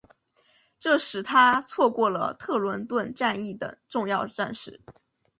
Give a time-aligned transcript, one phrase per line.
[0.79, 4.81] 这使他错过了特伦顿战役等重要战事。